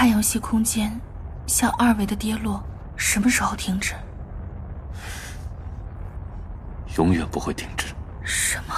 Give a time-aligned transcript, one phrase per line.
[0.00, 0.98] 太阳系空间
[1.46, 2.64] 向二维的跌落
[2.96, 3.92] 什么时候停止？
[6.96, 7.88] 永远不会停止。
[8.24, 8.74] 什么？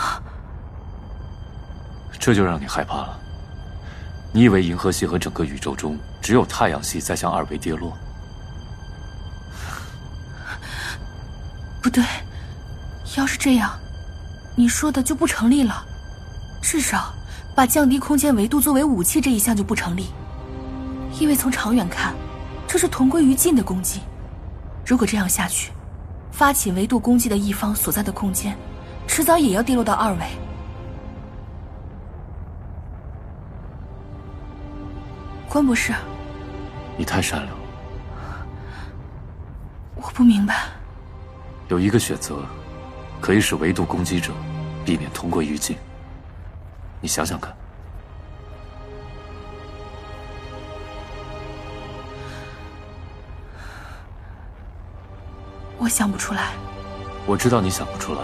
[2.19, 3.21] 这就让你害怕了？
[4.33, 7.97] 你以为银河系和整个宇宙中只有太阳系在向二维跌落？
[11.81, 12.03] 不对，
[13.17, 13.79] 要是这样，
[14.57, 15.87] 你说的就不成立了。
[16.61, 17.15] 至少，
[17.55, 20.09] 把降低空间维度作为武器这一项就不成立，
[21.23, 22.12] 因为从长远看，
[22.67, 24.01] 这是同归于尽的攻击。
[24.85, 25.71] 如果这样下去，
[26.33, 28.57] 发起维度攻击的一方所在的空间，
[29.07, 30.27] 迟早也要跌落到二维。
[35.49, 35.93] 关博士，
[36.99, 37.65] 你太善良了。
[39.95, 40.65] 我不明白。
[41.69, 42.45] 有一个选择，
[43.21, 44.33] 可以使维度攻击者
[44.85, 45.77] 避免同归于尽。
[47.01, 47.55] 你想想看。
[55.83, 56.52] 我想不出来。
[57.27, 58.21] 我知道你想不出来，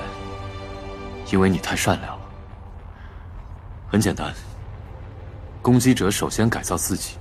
[1.33, 2.25] 因为你太善良了。
[3.91, 4.33] 很简单，
[5.61, 7.17] 攻击者首先改造自己，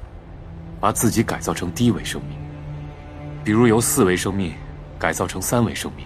[0.79, 2.37] 把自己改造成低维生命，
[3.43, 4.53] 比如由四维生命
[4.99, 6.05] 改造成三维生命，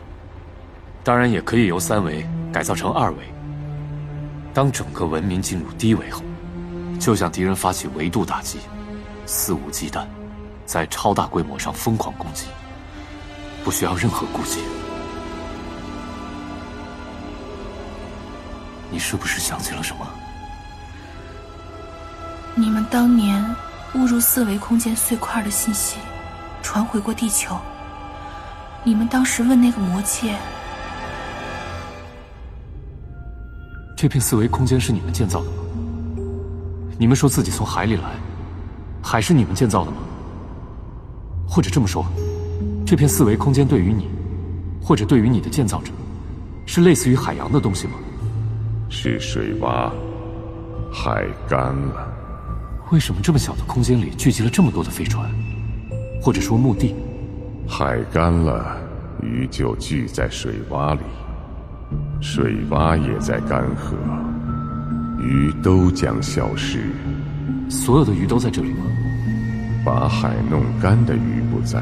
[1.04, 3.18] 当然也可以由三维改造成二维。
[4.54, 6.22] 当整个文明进入低维后，
[7.02, 8.60] 就向敌人发起维度打击，
[9.26, 10.06] 肆无忌惮，
[10.66, 12.48] 在超大规模上疯狂攻击，
[13.64, 14.60] 不需要任何顾忌。
[18.90, 20.06] 你是不是想起了什么？
[22.56, 23.44] 你们当年
[23.96, 25.98] 误入四维空间碎块的信息
[26.62, 27.58] 传回过地球。
[28.84, 30.36] 你们当时问那个魔界。
[33.96, 35.58] 这片四维空间是你们建造的吗？
[36.98, 38.12] 你们说自己从海里来，
[39.02, 39.98] 海是你们建造的吗？
[41.48, 42.06] 或者这么说，
[42.92, 44.10] 这片四维空间对于你，
[44.82, 45.94] 或者对于你的建造者，
[46.66, 47.94] 是类似于海洋的东西吗？
[48.90, 49.90] 是水洼，
[50.92, 52.14] 海干了。
[52.92, 55.26] 为什么这么小的空间里聚集了这么多的飞船，
[56.22, 56.94] 或者说墓地？
[57.66, 58.76] 海干了，
[59.24, 61.00] 鱼就聚在水洼里。
[62.20, 63.96] 水洼也在干涸，
[65.18, 66.82] 鱼都将消失。
[67.70, 68.84] 所有的鱼都在这里吗？
[69.86, 71.82] 把海弄干的鱼不在。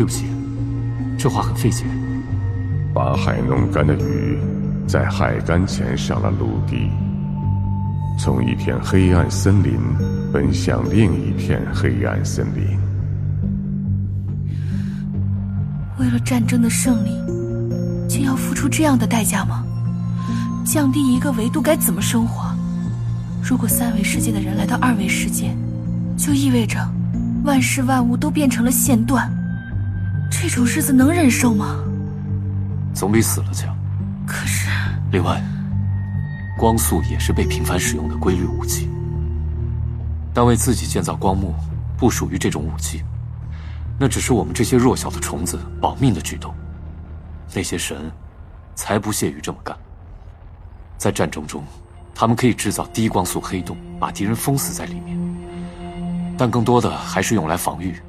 [0.00, 0.24] 对不起，
[1.18, 1.84] 这话很费解。
[2.94, 4.38] 把海弄干的鱼，
[4.86, 6.88] 在海干前上了陆地，
[8.18, 9.78] 从一片黑暗森林
[10.32, 12.78] 奔向另一片黑暗森林。
[15.98, 17.10] 为了战争的胜利。
[18.08, 19.62] 竟要付出这样的代价吗？
[20.64, 22.50] 降低一个维度该怎么生活？
[23.42, 25.54] 如果三维世界的人来到二维世界，
[26.16, 26.78] 就意味着
[27.44, 29.30] 万事万物都变成了线段。
[30.30, 31.76] 这种日子能忍受吗？
[32.94, 33.76] 总比死了强。
[34.26, 34.70] 可是，
[35.10, 35.42] 另外，
[36.56, 38.88] 光速也是被频繁使用的规律武器。
[40.32, 41.54] 但为自己建造光幕，
[41.98, 43.02] 不属于这种武器，
[43.98, 46.54] 那只是我们这些弱小的虫子保命的举动。
[47.52, 48.10] 那些神，
[48.76, 49.76] 才不屑于这么干。
[50.96, 51.64] 在战争中，
[52.14, 55.18] 他们可以制造低光速黑洞，把敌人封死在里面；
[56.38, 58.00] 但更多的还是用来防御，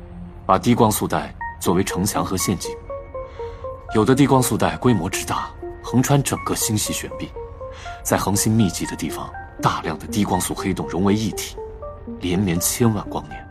[0.45, 2.75] 把低光速带作为城墙和陷阱。
[3.93, 5.49] 有的低光速带规模之大，
[5.83, 7.29] 横穿整个星系悬臂，
[8.03, 11.55] 在恒星密集的地方，大量的低光速黑洞融为一体，
[12.19, 13.47] 连绵千万光年，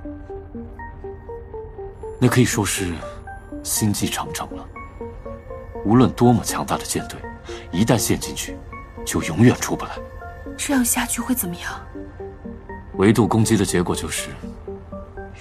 [2.18, 2.92] 那可以说是
[3.62, 4.66] 星际长城了。
[5.84, 7.18] 无论多么强大的舰队，
[7.70, 8.56] 一旦陷进去，
[9.04, 9.92] 就永远出不来。
[10.56, 11.80] 这样下去会怎么样？
[12.96, 14.30] 维度攻击的结果就是，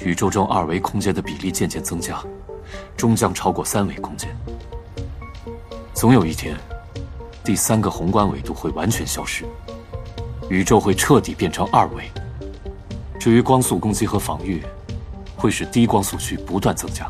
[0.04, 2.24] 宇宙中二维空间的比例渐渐增加，
[2.98, 4.30] 终将超过三维空间。
[5.94, 6.56] 总有一天，
[7.44, 9.46] 第三个宏观维度会完全消失，
[10.50, 12.10] 宇宙会彻底变成二维。
[13.20, 14.64] 至于光速攻击和防御，
[15.36, 17.10] 会使低光速区不断增加。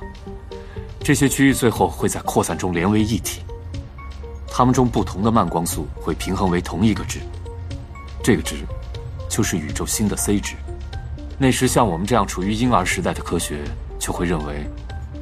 [1.01, 3.41] 这些区域最后会在扩散中连为一体，
[4.47, 7.19] 它们中不同的慢光速会平衡为同一个值，
[8.23, 8.55] 这个值
[9.29, 10.55] 就是宇宙新的 c 值。
[11.37, 13.63] 那时，像我们这样处于婴儿时代的科学
[13.97, 14.67] 就会认为，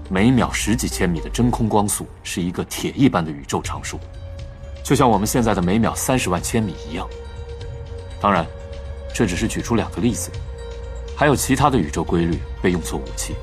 [0.09, 3.99] 每秒十几千米的真空光速是一个铁一般的宇宙常数，
[4.83, 7.05] 就像我们现在的每秒三十万千米一样。
[8.21, 8.45] 当然，
[9.13, 10.31] 这只是举出两个例子，
[11.15, 13.35] 还有其他的宇宙规律被用作武器。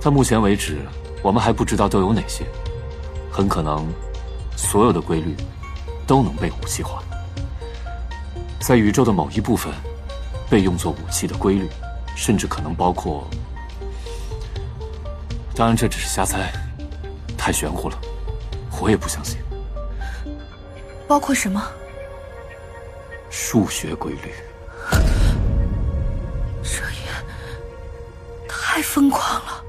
[0.00, 0.78] 到目前为止，
[1.22, 2.46] 我们还不知道都有哪些。
[3.30, 3.86] 很可能，
[4.56, 5.36] 所有的规律
[6.06, 7.02] 都能被武器化。
[8.58, 9.70] 在宇宙的某一部分
[10.48, 11.68] 被用作武器的规律，
[12.16, 13.28] 甚至可能包括……
[15.60, 16.50] 当然，这只是瞎猜，
[17.36, 18.00] 太玄乎了，
[18.80, 19.38] 我也不相信。
[21.06, 21.62] 包括什么？
[23.28, 24.32] 数学规律。
[26.62, 29.62] 这也太疯狂了！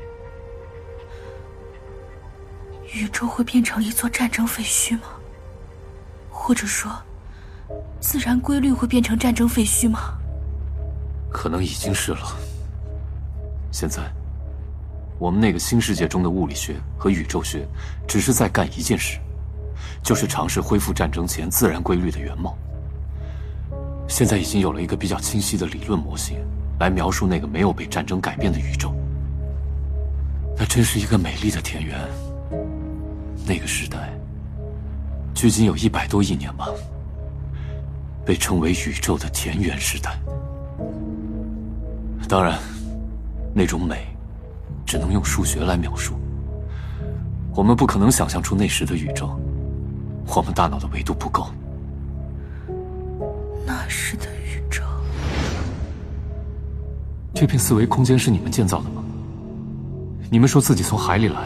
[2.94, 5.10] 宇宙会变成一座战争废墟吗？
[6.30, 6.90] 或者说，
[8.00, 10.18] 自然规律会变成战争废墟吗？
[11.30, 12.38] 可能已经是了。
[13.74, 14.10] 现在，
[15.22, 17.64] 我们那个新世界中的物理学和宇宙学，
[18.08, 19.20] 只是在干一件事，
[20.02, 22.58] 就是尝试恢复战争前自然规律的原貌。
[24.08, 26.40] 现在已经有了一个比较清晰的理论模型，
[26.80, 28.96] 来描述那个没有被战争改变的宇宙。
[30.58, 32.00] 那真是一个美丽的田园。
[33.46, 34.10] 那个时代，
[35.36, 36.68] 距今有一百多亿年吧，
[38.26, 40.20] 被称为宇宙的田园时代。
[42.28, 42.58] 当然，
[43.54, 44.08] 那种美，
[44.92, 46.16] 只能用数学来描述。
[47.56, 49.40] 我们不可能想象出那时的宇宙，
[50.36, 51.48] 我们大脑的维度不够。
[53.66, 54.82] 那时的宇宙，
[57.34, 59.02] 这片四维空间是你们建造的吗？
[60.30, 61.40] 你们说自己从海里来，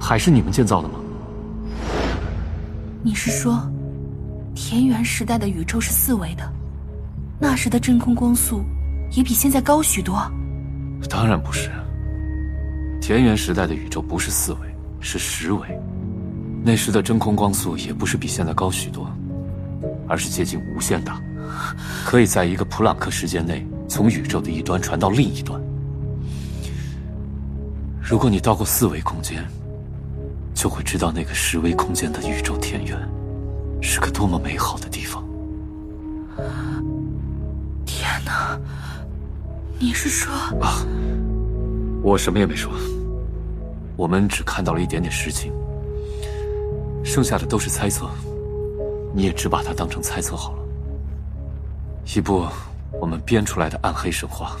[0.00, 0.94] 海是你们建造的吗？
[3.02, 3.70] 你是说，
[4.54, 6.52] 田园时代的宇宙是四维的？
[7.38, 8.64] 那时的真空光速
[9.12, 10.26] 也比现在高许多？
[11.10, 11.70] 当然不是。
[13.06, 14.58] 田园时代的宇宙不是四维，
[14.98, 15.80] 是十维。
[16.64, 19.08] 那时的真空光速也不是比现在高许多。
[20.08, 21.22] 而是接近无限大，
[22.04, 25.62] 可以在一个普朗克时间内从宇宙的一端传到另一端。
[28.02, 29.40] 如果你到过四维空间，
[30.52, 32.98] 就会知道那个十维空间的宇宙田园
[33.80, 35.24] 是个多么美好的地方。
[37.84, 38.58] 天哪！
[39.78, 40.32] 你是说……
[40.60, 40.84] 啊，
[42.02, 42.72] 我什么也没说。
[43.96, 45.52] 我们只看到了一点点实情，
[47.04, 48.10] 剩下的都是猜测。
[49.14, 50.62] 你也只把它当成猜测好了，
[52.14, 52.46] 一部
[53.00, 54.58] 我们编出来的暗黑神话。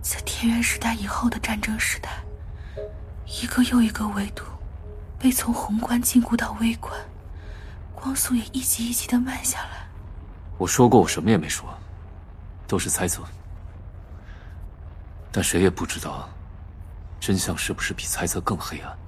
[0.00, 2.08] 在天元时代以后的战争时代，
[3.26, 4.42] 一个又一个维度
[5.18, 6.90] 被从宏观禁锢到微观，
[7.94, 9.86] 光速也一级一级的慢下来。
[10.56, 11.68] 我说过，我什么也没说，
[12.66, 13.22] 都是猜测。
[15.32, 16.28] 但谁也不知道，
[17.18, 18.98] 真相是不是比猜测更黑暗。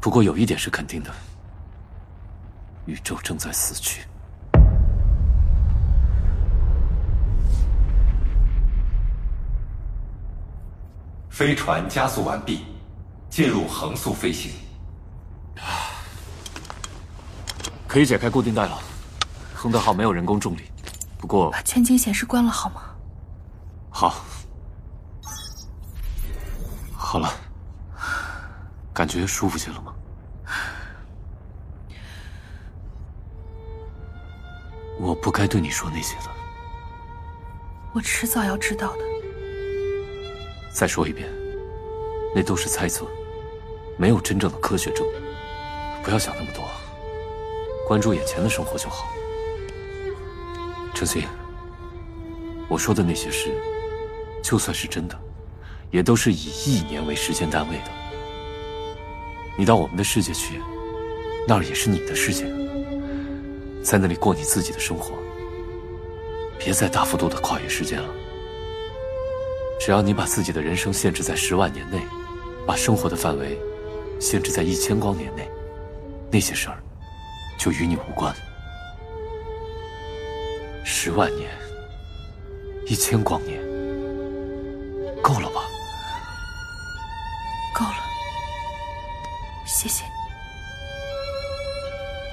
[0.00, 1.10] 不过有一点是肯定的，
[2.86, 4.02] 宇宙正在死去。
[11.30, 12.64] 飞船加速完毕，
[13.30, 14.50] 进入横速飞行。
[17.86, 18.76] 可以解开固定带了。
[19.54, 20.62] 亨德号没有人工重力，
[21.16, 22.82] 不过把全景显示关了好吗？
[23.90, 24.24] 好，
[27.10, 27.32] 好了。
[28.92, 29.94] 感觉舒服些了吗？
[35.00, 36.24] 我不该对你说那些的。
[37.94, 38.98] 我迟早要知道的。
[40.70, 41.26] 再说一遍，
[42.34, 43.06] 那都是猜测，
[43.96, 45.22] 没有真正的科学证明。
[46.04, 46.62] 不要想那么多，
[47.86, 49.08] 关注眼前的生活就好。
[50.94, 51.26] 程心，
[52.68, 53.50] 我说的那些事，
[54.42, 55.18] 就算是真的，
[55.90, 57.90] 也都是以亿年为时间单位的。
[59.56, 60.60] 你到我们的世界去，
[61.46, 62.44] 那儿也是你的世界，
[63.82, 65.14] 在那里过你自己的生活，
[66.58, 68.08] 别再大幅度的跨越时间了。
[69.80, 72.00] 只要你把自己的人生限制在十万年内，
[72.66, 73.58] 把生活的范围
[74.20, 75.48] 限制在一千光年内，
[76.30, 76.78] 那些事儿
[77.58, 78.34] 就与你无关。
[80.84, 81.48] 十万年，
[82.86, 83.60] 一千光年，
[85.22, 85.57] 够了吧？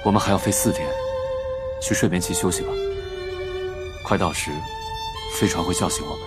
[0.06, 0.86] 我们还要飞四天，
[1.82, 2.68] 去睡眠期休息吧。
[4.04, 4.52] 快到时，
[5.34, 6.20] 飞船会叫醒我们。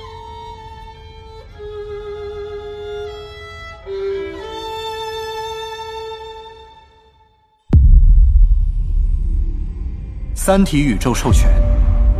[10.36, 11.50] 《三体》宇宙授权，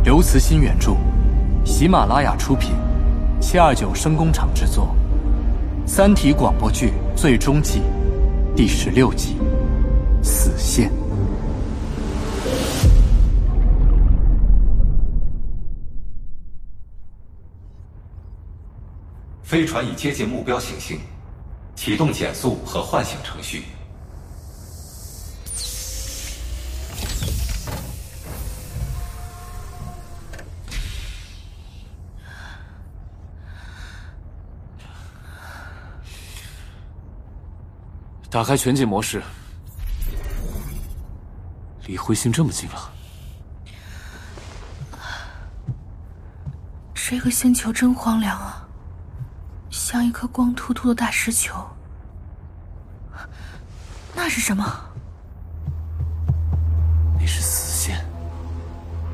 [0.02, 0.96] 刘慈欣原著，
[1.62, 2.72] 喜马拉雅出品，
[3.38, 4.96] 七二九声工厂制作，
[5.86, 7.82] 《三体》广播剧最终季。
[8.56, 9.36] 第十六集，
[10.22, 10.90] 死线。
[19.50, 21.00] 飞船已接近目标行星
[21.74, 23.64] 启动减速和唤醒程序。
[38.30, 39.20] 打开全景模式
[41.86, 42.92] 离彗星这么近了。
[46.94, 48.69] 这个星球真荒凉啊？
[49.90, 51.52] 像一颗光秃秃的大石球。
[54.14, 54.64] 那是什么？
[57.18, 57.98] 那是死线。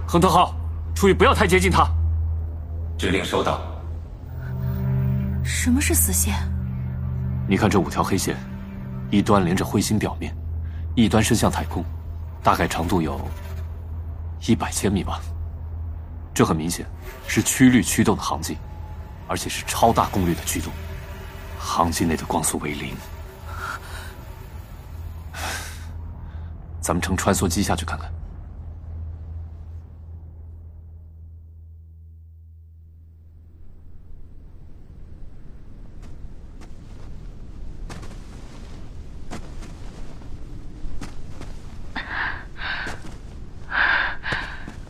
[0.06, 0.54] 亨特号，
[0.94, 1.88] 注意不要太接近它。
[2.98, 3.58] 指令收到。
[5.42, 6.34] 什么是死线？
[7.48, 8.36] 你看这五条黑线，
[9.10, 10.36] 一端连着彗星表面，
[10.94, 11.82] 一端伸向太空，
[12.42, 13.18] 大概长度有
[14.46, 15.22] 一百千米吧。
[16.34, 16.84] 这很明显
[17.26, 18.58] 是曲率驱动的航迹，
[19.28, 20.72] 而且是超大功率的驱动，
[21.58, 22.96] 航迹内的光速为零。
[26.80, 28.08] 咱们乘穿梭机下去看看。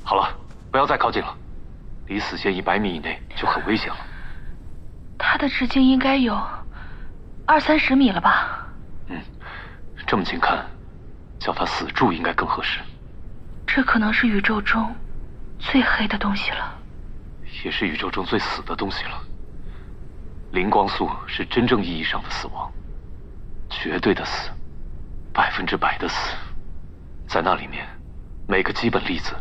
[0.05, 0.29] 好了，
[0.71, 1.35] 不要再靠近了，
[2.07, 4.06] 离死线一百米以内就很危险了。
[5.49, 6.41] 直径应该有
[7.47, 8.67] 二三十米了吧？
[9.09, 9.21] 嗯，
[10.07, 10.65] 这么近看，
[11.39, 12.81] 叫它死柱应该更合适。
[13.67, 14.95] 这可能是宇宙中
[15.59, 16.75] 最黑的东西了，
[17.65, 19.21] 也是宇宙中最死的东西了。
[20.53, 22.73] 零光素是真正意义上的死亡，
[23.69, 24.51] 绝对的死，
[25.33, 26.35] 百分之百的死，
[27.29, 27.87] 在那里面，
[28.49, 29.35] 每个基本粒子。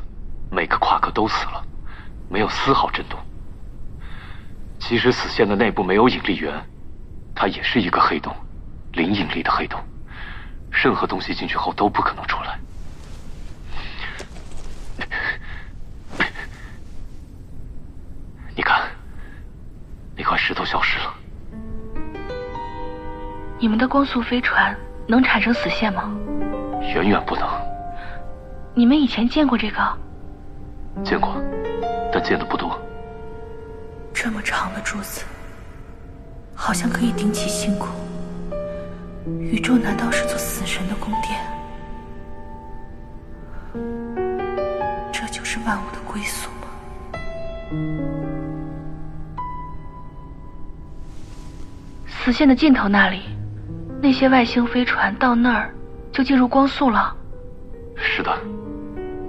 [0.52, 1.66] 每个夸克都死了，
[2.30, 3.20] 没有丝毫震动。
[4.88, 6.54] 即使死线的内部没有引力源，
[7.34, 8.32] 它也是一个黑洞，
[8.94, 9.80] 零引力的黑洞，
[10.70, 12.60] 任何东西进去后都不可能出来。
[18.56, 18.84] 你看，
[20.16, 21.12] 那块石头消失了。
[23.58, 24.78] 你们的光速飞船
[25.08, 26.16] 能产生死线吗？
[26.94, 27.50] 远远不能。
[28.76, 29.98] 你们以前见过这个？
[31.04, 31.42] 见过，
[32.14, 32.80] 但见的不多。
[34.16, 35.26] 这么长的柱子，
[36.56, 37.90] 好像可以顶起星空。
[39.42, 41.38] 宇宙难道是座死神的宫殿？
[45.12, 46.68] 这就是万物的归宿吗？
[52.08, 53.24] 死线的尽头那里，
[54.02, 55.76] 那些外星飞船到那儿
[56.14, 57.14] 就进入光速了。
[57.98, 58.36] 是的，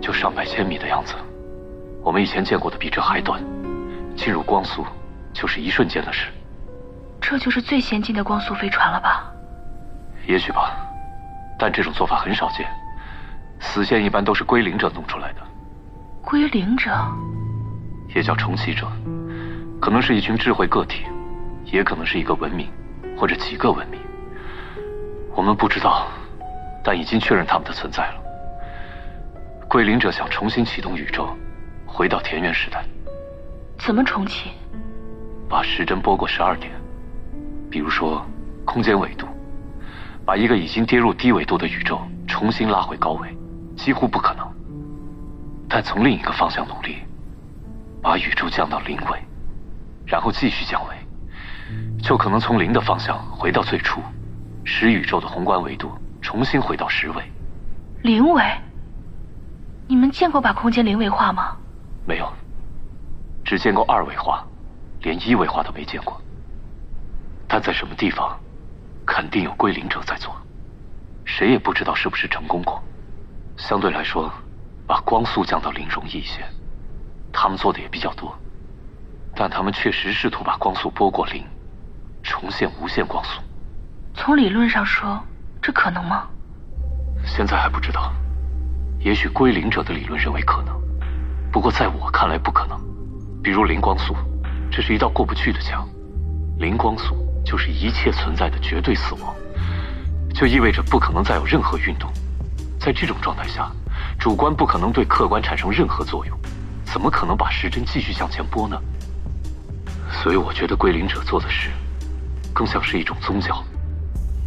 [0.00, 1.14] 就上百千米的样子。
[2.02, 3.43] 我们以前见过的比这还短，
[4.16, 4.85] 进入光速
[5.32, 6.32] 就是一瞬间的事。
[7.20, 9.30] 这就是最先进的光速飞船了吧？
[10.26, 10.76] 也许吧，
[11.58, 12.66] 但这种做法很少见。
[13.61, 15.42] 死线一般都是归零者弄出来的。
[16.23, 16.90] 归零者，
[18.14, 18.90] 也叫重启者，
[19.80, 21.04] 可能是一群智慧个体，
[21.64, 22.70] 也可能是一个文明，
[23.16, 24.00] 或者几个文明。
[25.35, 26.06] 我们不知道，
[26.82, 28.20] 但已经确认他们的存在了。
[29.68, 31.28] 归零者想重新启动宇宙。
[31.87, 32.85] 回到田园时代，
[33.78, 34.50] 怎么重启？
[35.49, 36.73] 把时针拨过十二点，
[37.71, 38.25] 比如说
[38.64, 39.26] 空间纬度，
[40.25, 43.37] 把一个已经跌入低纬度的宇宙重新拉回高纬，
[43.76, 44.45] 几乎不可能。
[45.68, 46.97] 但从另一个方向努力，
[48.02, 49.18] 把宇宙降到零纬，
[50.04, 50.97] 然后继续降纬，
[52.02, 54.00] 就可能从零的方向回到最初，
[54.64, 55.90] 使宇宙的宏观维度
[56.21, 57.23] 重新回到十纬。
[58.02, 58.42] 零维？
[59.88, 61.56] 你们见过把空间零维化吗？
[62.04, 62.33] 没有，
[63.46, 64.44] 只见过二维化，
[65.02, 66.20] 连一维化都没见过。
[67.46, 68.36] 但在什么地方，
[69.06, 70.34] 肯定有归零者在做，
[71.24, 72.82] 谁也不知道是不是成功过。
[73.56, 74.28] 相对来说，
[74.84, 76.44] 把光速降到零容易一些，
[77.32, 78.36] 他们做的也比较多。
[79.36, 81.44] 但他们确实试图把光速拨过零，
[82.24, 83.40] 重现无限光速。
[84.12, 85.22] 从理论上说，
[85.62, 86.26] 这可能吗？
[87.24, 88.12] 现在还不知道，
[88.98, 90.74] 也许归零者的理论认为可能。
[91.52, 92.95] 不过，在我看来不可能。
[93.46, 94.12] 比如零光速，
[94.72, 95.88] 这是一道过不去的墙。
[96.58, 99.32] 零光速就是一切存在的绝对死亡，
[100.34, 102.12] 就意味着不可能再有任何运动。
[102.80, 103.70] 在这种状态下，
[104.18, 106.36] 主观不可能对客观产生任何作用，
[106.84, 108.76] 怎么可能把时针继续向前拨呢？
[110.10, 111.70] 所以，我觉得归零者做的事，
[112.52, 113.62] 更像是一种宗教，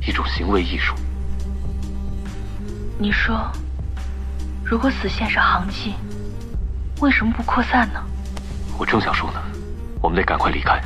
[0.06, 0.94] 一种行为艺术。
[2.98, 3.50] 你说，
[4.62, 5.94] 如果死线是行迹？
[7.00, 8.04] 为什么不扩散呢？
[8.80, 9.42] 我正想说呢，
[10.02, 10.82] 我们得赶快离开。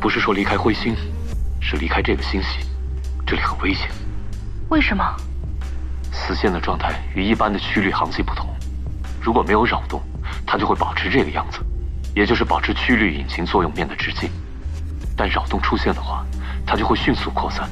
[0.00, 0.96] 不是说离开灰星，
[1.60, 2.66] 是离开这个星系，
[3.26, 3.90] 这里很危险。
[4.70, 5.04] 为什么？
[6.10, 8.48] 死线的状态与一般的曲率航迹不同，
[9.20, 10.00] 如果没有扰动，
[10.46, 11.58] 它就会保持这个样子，
[12.14, 14.30] 也就是保持曲率引擎作用面的直径。
[15.14, 16.24] 但扰动出现的话，
[16.66, 17.68] 它就会迅速扩散，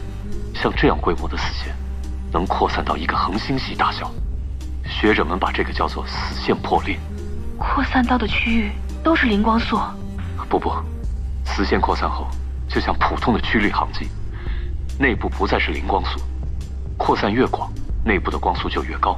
[0.54, 1.74] 像这样规模的死线，
[2.30, 4.12] 能扩散到一个恒星系大小。
[4.84, 6.98] 学者们把这个叫做死线破裂。
[7.56, 9.78] 扩散到的区域都是灵光素。
[10.48, 10.72] 不不，
[11.44, 12.26] 死线扩散后，
[12.68, 14.08] 就像普通的曲率航迹，
[14.98, 16.20] 内部不再是灵光速，
[16.96, 17.70] 扩散越广，
[18.04, 19.14] 内部的光速就越高，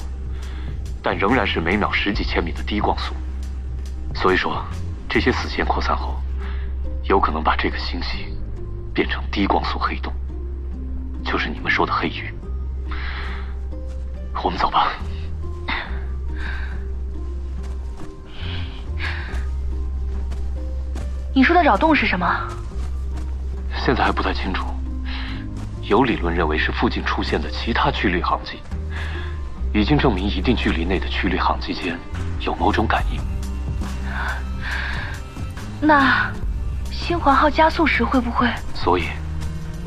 [1.03, 3.15] 但仍然是每秒十几千米的低光速。
[4.15, 4.63] 所以说，
[5.09, 6.21] 这些死线扩散后，
[7.05, 8.27] 有可能把这个星系
[8.93, 10.13] 变成低光速黑洞，
[11.25, 12.33] 就是你们说的黑鱼。
[14.45, 14.93] 我们走吧。
[21.35, 22.27] 你说的扰动是什么？
[23.85, 24.67] 现在还不太清楚。
[25.83, 28.61] 有理论认为是附近出现的其他曲率航迹，
[29.73, 31.99] 已经证明一定距离内的曲率航迹间
[32.41, 33.21] 有某种感应。
[35.81, 36.31] 那
[36.91, 38.47] 星环号加速时会不会？
[38.75, 39.05] 所以，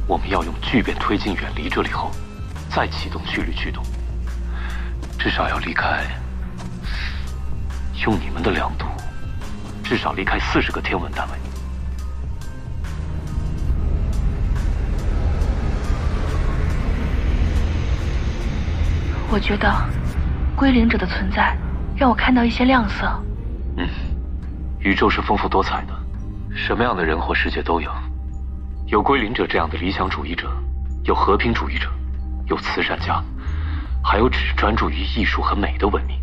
[0.08, 2.12] 我们要用聚变推进远离这里后，
[2.70, 3.84] 再启动曲率驱动。
[5.18, 6.04] 至少要离开，
[8.04, 8.86] 用你们的量度。
[9.86, 11.34] 至少离开四十个天文单位。
[19.30, 19.72] 我觉得，
[20.56, 21.56] 归零者的存在
[21.96, 23.06] 让我看到一些亮色。
[23.78, 23.88] 嗯，
[24.80, 25.94] 宇宙是丰富多彩的，
[26.56, 27.92] 什么样的人或世界都有。
[28.88, 30.50] 有归零者这样的理想主义者，
[31.04, 31.88] 有和平主义者，
[32.48, 33.24] 有慈善家，
[34.04, 36.20] 还有只专注于艺术和美的文明。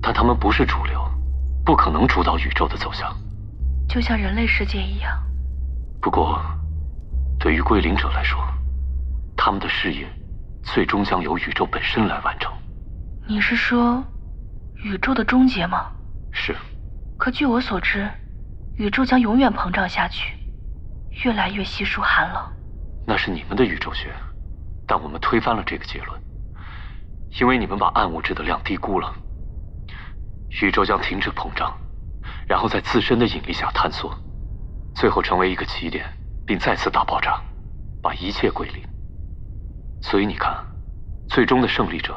[0.00, 1.09] 但他们不是主流。
[1.70, 3.16] 不可能主导宇宙的走向，
[3.88, 5.16] 就像人类世界一样。
[6.02, 6.44] 不过，
[7.38, 8.40] 对于归零者来说，
[9.36, 10.04] 他们的事业
[10.64, 12.52] 最终将由宇宙本身来完成。
[13.28, 14.02] 你是说，
[14.82, 15.92] 宇宙的终结吗？
[16.32, 16.56] 是。
[17.16, 18.10] 可据我所知，
[18.74, 20.36] 宇宙将永远膨胀下去，
[21.24, 22.42] 越来越稀疏寒冷。
[23.06, 24.12] 那是你们的宇宙学，
[24.88, 26.20] 但我们推翻了这个结论，
[27.40, 29.14] 因为你们把暗物质的量低估了。
[30.62, 31.72] 宇宙将停止膨胀，
[32.46, 34.12] 然后在自身的引力下坍缩，
[34.94, 36.04] 最后成为一个起点，
[36.46, 37.40] 并再次大爆炸，
[38.02, 38.82] 把一切归零。
[40.02, 40.52] 所以你看，
[41.28, 42.14] 最终的胜利者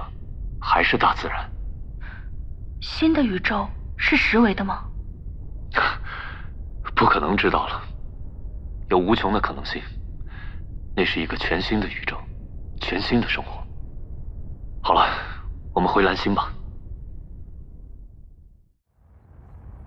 [0.60, 1.50] 还是大自然。
[2.82, 4.84] 新的宇宙是十维的吗？
[6.96, 7.82] 不可能知道了，
[8.90, 9.82] 有无穷的可能性。
[10.96, 12.18] 那是一个全新的宇宙，
[12.82, 13.64] 全新的生活。
[14.82, 15.08] 好了，
[15.74, 16.52] 我们回蓝星吧。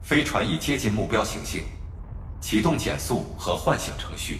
[0.06, 1.64] 飞船已接近目标行星，
[2.40, 4.38] 启动减速和唤醒程序。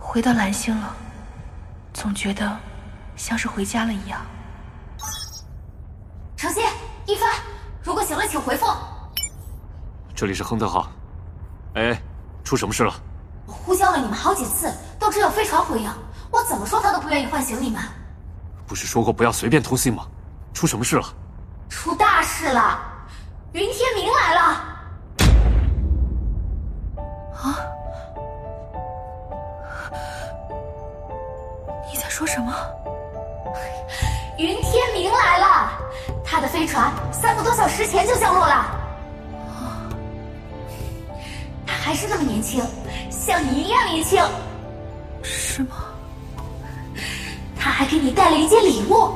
[0.00, 0.96] 回到蓝星了，
[1.94, 2.58] 总觉得
[3.14, 4.20] 像是回家了一样。
[6.36, 6.58] 程曦、
[7.06, 7.32] 一帆，
[7.84, 8.66] 如果醒了，请回复。
[10.14, 10.88] 这里是亨特号，
[11.74, 12.00] 哎，
[12.44, 12.92] 出什么事了？
[13.46, 15.90] 我呼叫了你们好几次，都只有飞船回应，
[16.30, 17.82] 我怎么说他都不愿意唤醒你们。
[18.66, 20.06] 不是说过不要随便通信吗？
[20.54, 21.04] 出什么事了？
[21.68, 22.78] 出大事了！
[23.52, 24.40] 云天明来了！
[27.42, 27.58] 啊！
[31.90, 32.54] 你在说什么？
[34.38, 35.72] 云天明来了，
[36.24, 38.81] 他的飞船三个多小时前就降落了。
[41.84, 42.64] 还是那么年轻，
[43.10, 44.22] 像你一样年轻，
[45.20, 45.76] 是吗？
[47.58, 49.10] 他还给你带了一件礼物。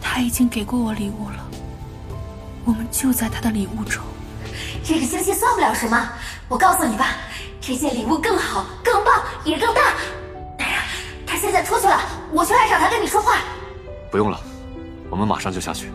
[0.00, 1.44] 他已经给过我礼物了，
[2.64, 4.00] 我们就在他的礼物中。
[4.84, 6.08] 这个星期算不了什么，
[6.48, 7.16] 我告诉你吧，
[7.60, 9.80] 这件礼物更好、更棒，也更大。
[10.58, 10.84] 哎呀，
[11.26, 12.00] 他现在出去了，
[12.32, 13.38] 我去来找他跟你说话。
[14.08, 14.40] 不用了，
[15.10, 15.90] 我们马上就下去，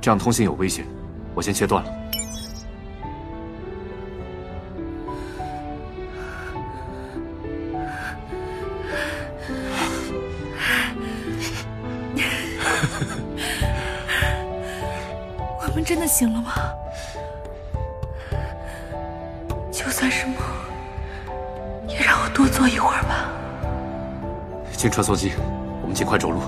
[0.00, 0.86] 这样通信有危险，
[1.34, 1.90] 我先切断了。
[16.14, 16.52] 醒了吗？
[19.72, 20.36] 就算是梦，
[21.88, 23.28] 也让我多坐一会儿吧。
[24.76, 25.32] 进穿梭机，
[25.82, 26.40] 我们尽快着陆。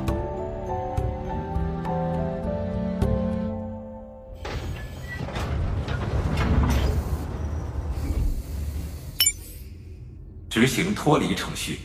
[10.49, 11.81] 执行脱离程序。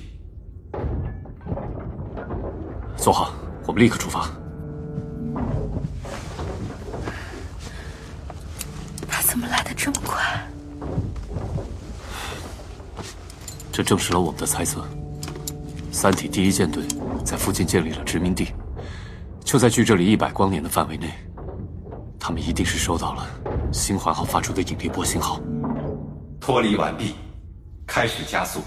[2.95, 3.33] 坐好，
[3.65, 4.29] 我们立刻出发。
[13.91, 14.87] 证实了我们的猜测。
[15.91, 16.81] 三体第一舰队
[17.25, 18.53] 在附近建立了殖民地。
[19.43, 21.11] 就在距这里一百光年的范围内，
[22.17, 23.27] 他们一定是收到了
[23.73, 25.41] 星环号发出的引力波信号。
[26.39, 27.15] 脱离完毕，
[27.85, 28.61] 开始加速。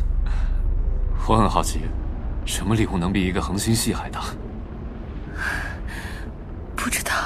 [1.26, 1.80] 我很好奇，
[2.44, 4.24] 什么礼物能比一个恒星系还大？
[6.76, 7.25] 不知道。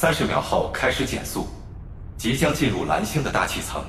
[0.00, 1.48] 三十秒后开始减速，
[2.16, 3.82] 即将进入蓝星的大气层。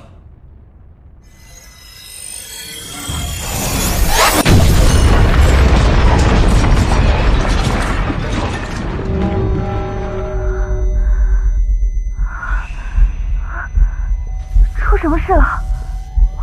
[14.80, 15.44] 出什么事了？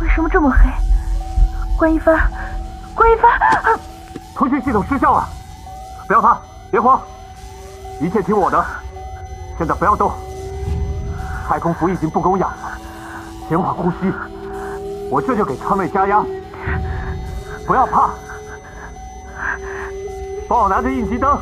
[0.00, 0.60] 为什么这么黑？
[1.76, 2.18] 关一帆，
[2.94, 3.78] 关一帆，
[4.34, 5.28] 通讯系统失效了！
[6.06, 7.02] 不要怕，别慌，
[8.00, 8.87] 一切听我的。
[9.58, 10.12] 现在不要动，
[11.48, 12.78] 太空服已经不供氧了，
[13.48, 13.96] 减缓呼吸。
[15.10, 16.24] 我这就给舱内加压。
[17.66, 18.10] 不要怕，
[20.48, 21.36] 帮我拿着应急灯。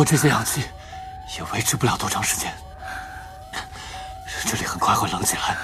[0.00, 0.64] 我这些氧气
[1.36, 2.50] 也维持不了多长时间。
[4.46, 5.54] 这里很快会冷起来，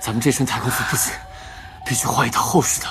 [0.00, 1.12] 咱们这身太空服不行，
[1.84, 2.86] 必须换一套厚实的。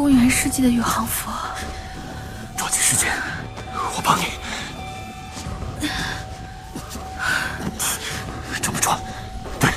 [0.00, 1.30] 公元世纪的宇航服。
[2.56, 3.12] 抓紧时间，
[3.94, 4.22] 我帮你。
[8.62, 8.98] 这么穿，
[9.60, 9.70] 对。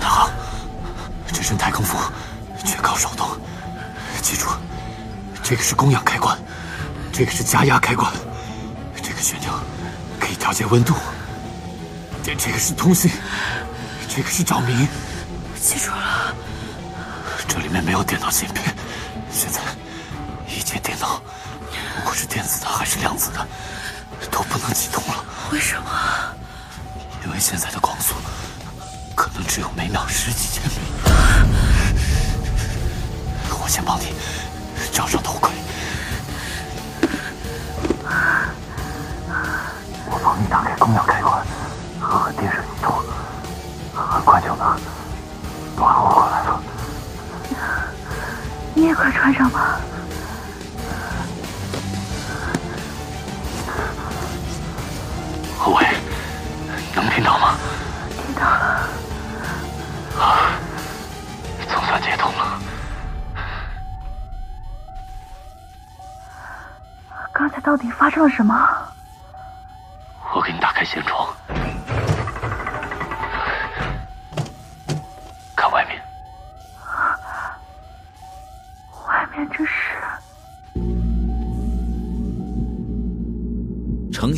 [0.00, 0.30] 那好，
[1.30, 1.98] 这身太空服
[2.64, 3.28] 全靠手动，
[4.22, 4.48] 记住，
[5.42, 6.38] 这个是供氧开关，
[7.12, 8.10] 这个是加压开关，
[9.02, 9.52] 这个旋钮
[10.18, 10.94] 可以调节温度，
[12.24, 13.10] 这个是通信，
[14.08, 14.88] 这个是照明。
[18.30, 18.59] 面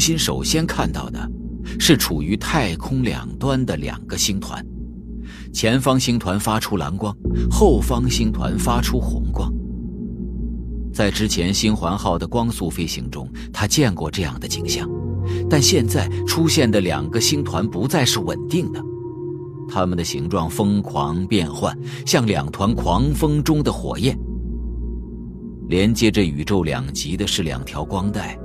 [0.03, 1.31] 心首先看到的
[1.79, 4.61] 是处于太空两端的两个星团，
[5.53, 7.17] 前方星团发出蓝光，
[7.49, 9.49] 后方星团发出红光。
[10.93, 14.91] 在之前星环号的光速飞行中，他见过这样的景象，
[15.49, 18.83] 但现在出现的两个星团不再是稳定的，
[19.69, 24.19] 它们的形状疯狂变换，像两团狂风中的火焰。
[25.69, 28.37] 连接着宇宙两极的是两条光带。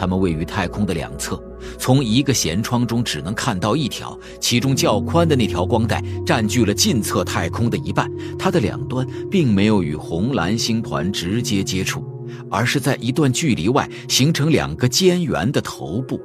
[0.00, 1.38] 它们位于太空的两侧，
[1.76, 8.10] 从一个舷窗中只能看到一条，其中较宽的那条光带占据了近侧太空的一半。
[8.38, 12.02] 它的两端并没有与红蓝星团直接接触，
[12.50, 16.18] 而是在一段距离外形成两个尖圆的头部，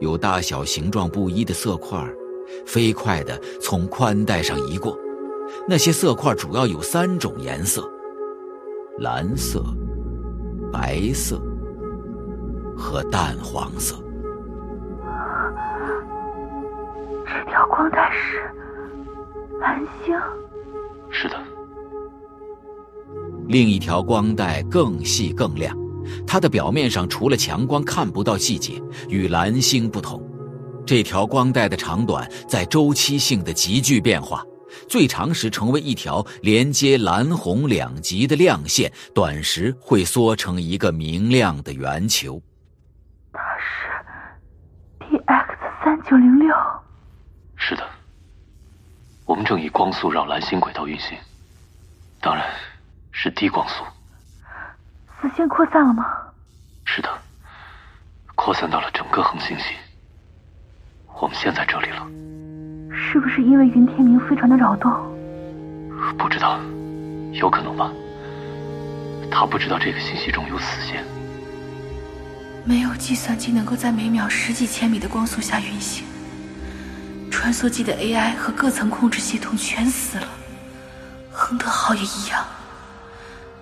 [0.00, 2.02] 有大小形状不一的色块，
[2.64, 4.98] 飞快地从宽带上移过。
[5.68, 7.86] 那些色块主要有三种颜色：
[8.98, 9.62] 蓝色、
[10.72, 11.38] 白色
[12.76, 13.96] 和淡黄色。
[17.24, 18.40] 这条光带是
[19.60, 20.14] 蓝星。
[21.10, 21.36] 是的。
[23.48, 25.76] 另一条光带更细更亮，
[26.26, 30.22] 它的表面上除了强光看不到细节，与蓝星不同。
[30.84, 34.44] 这条光带的长短在周期性的急剧变化，
[34.88, 42.40] 最长时成为一条连接蓝红两极的亮线，短时会缩成一个明亮的圆球。
[43.32, 43.88] 它是
[45.00, 45.46] DX
[45.84, 46.54] 三九零六。
[47.56, 47.84] 是的，
[49.24, 51.18] 我们正以光速绕蓝星轨道运行，
[52.20, 52.44] 当然。
[53.18, 53.82] 是低光速，
[55.18, 56.04] 死线扩散了吗？
[56.84, 57.08] 是的，
[58.34, 59.74] 扩散到了整个恒星系。
[61.18, 62.06] 我们现在这里了。
[62.94, 64.92] 是不是因为云天明飞船的扰动？
[66.18, 66.60] 不知道，
[67.32, 67.90] 有可能吧。
[69.30, 71.02] 他不知道这个信息中有死线。
[72.68, 76.04] 没有计算机能够在每秒十几千米的光速下运行，
[77.30, 80.28] 穿梭机的 AI 和各层控制系统全死了，
[81.30, 82.44] 亨特号也一样。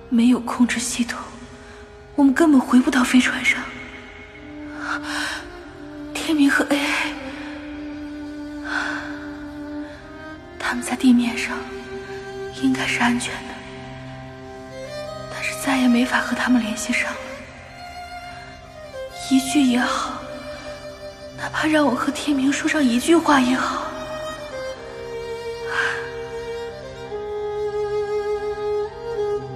[0.09, 1.21] 没有控制系统，
[2.15, 3.63] 我们根本回不到飞船上。
[6.15, 7.13] 天明和 AI，
[10.59, 11.59] 他们在地面上
[12.63, 13.55] 应该是安全的，
[15.31, 17.19] 但是再也没法和他们联系上了。
[19.31, 20.21] 一句也好，
[21.39, 23.87] 哪怕让我和天明说上一句话也好。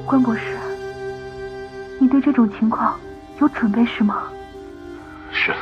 [0.07, 0.59] 关博士，
[2.01, 2.99] 你对这种情况
[3.41, 4.25] 有准备是吗？
[5.31, 5.55] 是，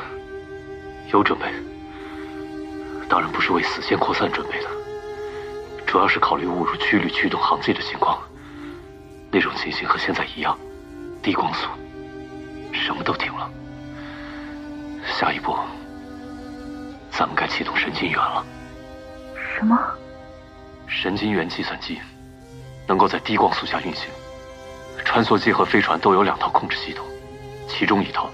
[1.13, 1.47] 有准备。
[3.09, 4.69] 当然不是为死线扩散准备的，
[5.85, 8.23] 主要是考虑误入曲率驱动航迹的情况。
[9.33, 10.57] 那种情形和现在一样，
[11.23, 11.67] 低光速，
[12.73, 13.51] 什么都停了。
[15.19, 15.57] 下一步，
[17.11, 18.45] 咱们该启动神经元了。
[19.57, 19.79] 什么？
[20.87, 21.99] 神经元计算机，
[22.87, 24.11] 能够在低光速下运行。
[25.07, 27.07] 穿梭机和飞船都有两套控制系统，
[27.67, 28.29] 其中一套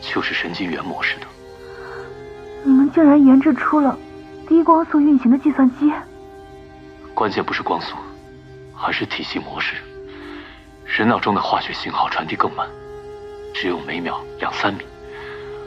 [0.00, 1.26] 就是神经元模式的。
[2.62, 3.98] 你们竟然研制出了
[4.46, 5.92] 低光速运行的计算机？
[7.12, 7.96] 关键不是光速，
[8.80, 9.74] 而是体系模式。
[10.84, 12.68] 人脑中的化学信号传递更慢，
[13.52, 14.84] 只有每秒两三米，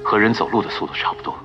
[0.03, 1.37] 和人走路的速度差不多。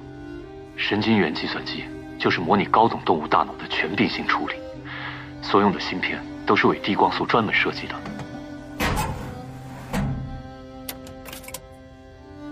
[0.77, 1.85] 神经元计算机
[2.19, 4.55] 就是模拟高等动物大脑的全并行处理，
[5.40, 7.95] 所用的芯片都是为低光速专门设计的。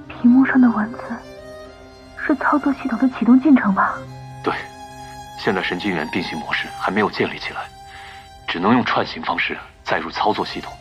[0.09, 0.99] 屏幕上的文字
[2.17, 3.95] 是操作系统的启动进程吧？
[4.43, 4.55] 对，
[5.39, 7.67] 现在神经元并行模式还没有建立起来，
[8.49, 10.73] 只能用串行方式载入操作系统。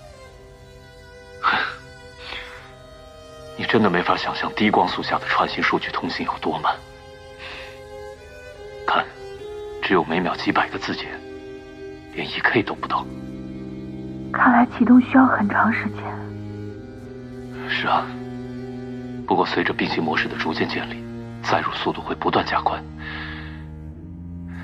[3.58, 6.76] 你真的没法想象低光速下的串行数据通信有多慢。
[8.86, 9.06] 看，
[9.82, 11.08] 只有每秒几百个字节，
[12.16, 13.06] 连一 K 都不到。
[14.32, 16.04] 看来启动需要很长时间。
[17.70, 18.06] 是啊。
[19.26, 21.02] 不过，随着并行模式的逐渐建立，
[21.42, 22.78] 载入速度会不断加快，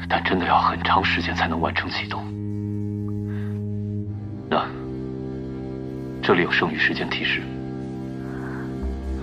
[0.09, 2.21] 但真的要很长时间才能完成启动。
[4.49, 4.67] 那
[6.21, 7.41] 这里有剩余时间提示：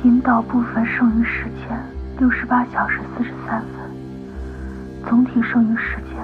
[0.07, 1.85] 引导部分剩余时间
[2.17, 6.17] 六十八小时四十三分，总体剩余时间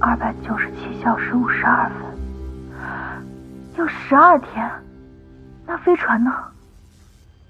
[0.00, 2.00] 二百九十七小时五十二分，
[3.76, 4.70] 要十二天。
[5.66, 6.32] 那飞船呢？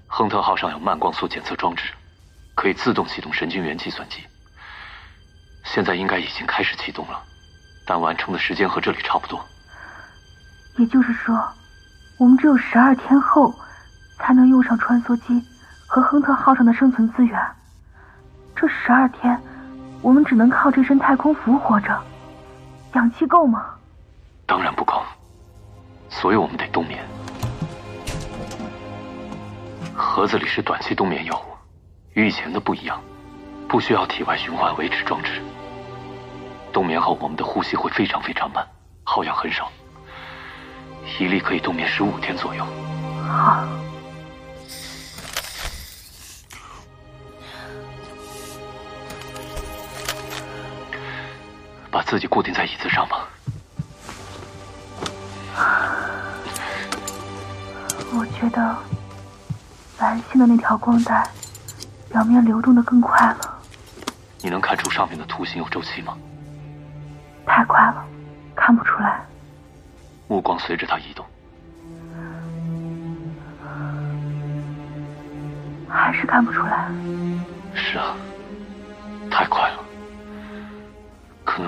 [0.07, 1.83] 亨特号上有慢光速检测装置，
[2.53, 4.17] 可以自动启动神经元计算机。
[5.63, 7.17] 现在应该已经开始启动了，
[7.87, 9.39] 但完成的时间和这里差不多。
[10.77, 11.41] 也就是说，
[12.17, 13.55] 我们只有十二天后
[14.17, 15.41] 才能用上穿梭机
[15.91, 17.37] 和亨特号上的生存资源。
[18.55, 19.37] 这十二天，
[20.01, 22.01] 我们只能靠这身太空服活着，
[22.93, 23.65] 氧气够吗？
[24.45, 25.03] 当然不够，
[26.07, 27.03] 所以我们得冬眠。
[29.93, 31.51] 盒子里是短期冬眠药物，
[32.13, 32.97] 与以前的不一样，
[33.67, 35.41] 不需要体外循环维持装置。
[36.71, 38.65] 冬眠后，我们的呼吸会非常非常慢，
[39.03, 39.69] 耗氧很少，
[41.19, 42.65] 一粒可以冬眠十五天左右。
[43.27, 43.61] 好，
[51.91, 53.27] 把自己固定在椅子上吧。
[58.13, 58.75] 我觉得。
[59.99, 61.29] 蓝星的那条光带，
[62.09, 63.59] 表面流动的更快了。
[64.39, 66.17] 你能看出上面的图形有周期吗？
[67.45, 68.03] 太快了，
[68.55, 69.23] 看不出来。
[70.27, 71.23] 目光随着它移动，
[75.87, 76.89] 还是看不出来。
[77.75, 78.15] 是啊，
[79.29, 79.70] 太快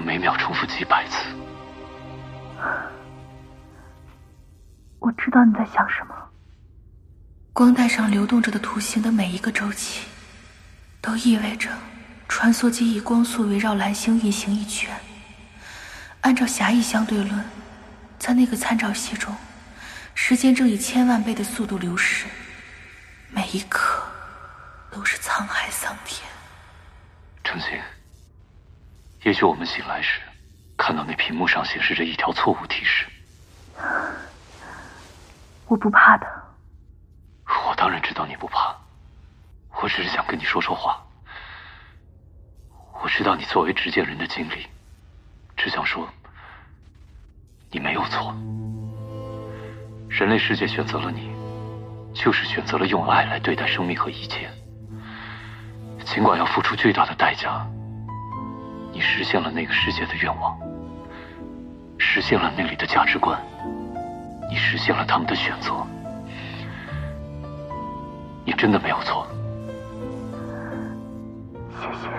[0.04, 1.18] 每秒重复几百次。
[5.00, 6.16] 我知道你在想什么。
[7.54, 10.08] 光带上流动着的图形的每一个周期，
[11.00, 11.70] 都意味着
[12.28, 14.94] 穿梭机以光速围绕蓝星运行一圈。
[16.22, 17.44] 按照狭义相对论，
[18.18, 19.36] 在那个参照系中，
[20.16, 22.26] 时间正以千万倍的速度流逝，
[23.30, 24.04] 每一刻
[24.90, 26.28] 都是沧海桑田。
[27.44, 27.70] 程心，
[29.24, 30.20] 也许我们醒来时，
[30.78, 33.08] 看到那屏幕上显示着一条错误提示。
[35.68, 36.28] 我不怕的。
[37.66, 38.76] 我当然知道你不怕，
[39.82, 41.02] 我只是想跟你说说话。
[43.02, 44.68] 我知道你作为执剑人的经历，
[45.56, 46.08] 只想说，
[47.72, 48.36] 你没有错。
[50.10, 51.32] 人类世界选择了你，
[52.14, 54.50] 就是选择了用爱来对待生命和一切。
[56.06, 57.66] 尽管要付出巨大的代价，
[58.94, 60.56] 你实现了那个世界的愿望，
[61.98, 63.38] 实现了那里的价值观，
[64.50, 65.74] 你实现了他们的选择。
[68.46, 69.26] 你真的没有错，
[71.80, 72.10] 谢谢。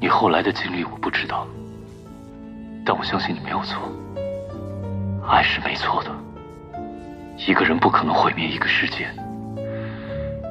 [0.00, 1.46] 你后来的经历我不知道，
[2.84, 3.80] 但我相信你没有错。
[5.28, 6.10] 爱是没错的，
[7.36, 9.08] 一个人不可能毁灭一个世界。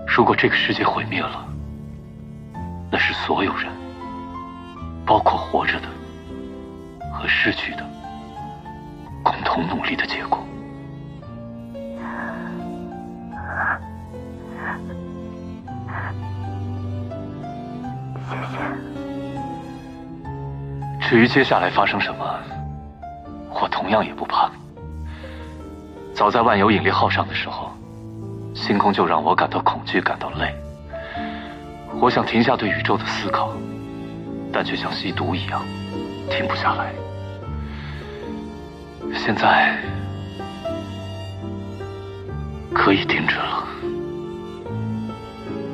[0.07, 1.45] 如果这个世界毁灭了，
[2.91, 3.71] 那是所有人，
[5.05, 5.87] 包括活着的
[7.13, 7.85] 和失去的，
[9.23, 10.43] 共同努力的结果。
[18.27, 18.57] 谢谢。
[21.07, 22.39] 至于接下来发生什么，
[23.51, 24.49] 我同样也不怕。
[26.15, 27.71] 早在万有引力号上的时候，
[28.55, 30.55] 星空就让我感到恐惧，感到累。
[32.01, 33.53] 我想停下对宇宙的思考，
[34.55, 35.61] 但却像吸毒一样，
[36.29, 36.93] 停不下来。
[39.13, 39.77] 现在
[42.73, 43.67] 可以停止了。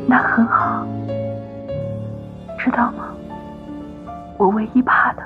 [0.08, 0.84] 那很好。
[2.58, 3.14] 知道吗？
[4.40, 5.24] 我唯一怕的，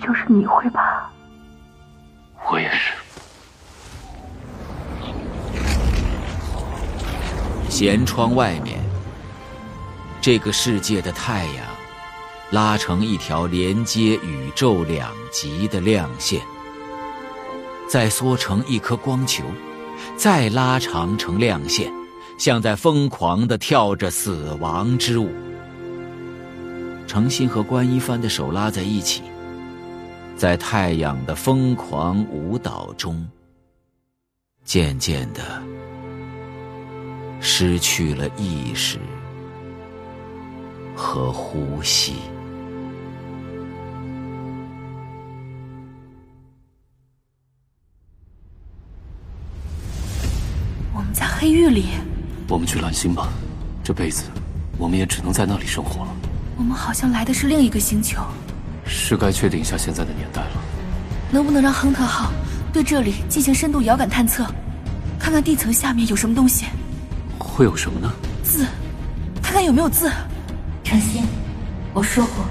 [0.00, 1.06] 就是你会怕。
[2.50, 2.94] 我也是。
[7.68, 8.80] 舷窗外面，
[10.22, 11.64] 这个世界的太阳
[12.52, 16.38] 拉成一条连接宇宙两极的亮线，
[17.88, 19.42] 再缩成一颗光球，
[20.18, 21.90] 再拉长成亮线，
[22.36, 25.30] 像在疯狂的跳着死亡之舞。
[27.06, 29.22] 程心和关一帆的手拉在一起，
[30.36, 33.26] 在太阳的疯狂舞蹈中，
[34.62, 35.62] 渐渐的
[37.40, 38.98] 失去了意识
[40.94, 42.16] 和呼吸。
[51.42, 51.86] 黑狱里。
[52.48, 53.28] 我们去蓝星吧，
[53.82, 54.22] 这辈子
[54.78, 56.10] 我们也只能在那里生活了。
[56.56, 58.22] 我们好像来的是另一个星球，
[58.86, 60.50] 是该确定一下现在的年代了。
[61.32, 62.30] 能不能让亨特号
[62.72, 64.46] 对这里进行深度遥感探测，
[65.18, 66.66] 看看地层下面有什么东西？
[67.40, 68.08] 会有什么呢？
[68.44, 68.64] 字，
[69.42, 70.12] 看看有没有字。
[70.84, 71.24] 程心，
[71.92, 72.44] 我说过，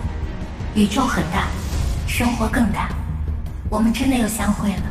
[0.75, 1.47] 宇宙很大，
[2.07, 2.89] 生活更大，
[3.69, 4.83] 我们真的又相会了。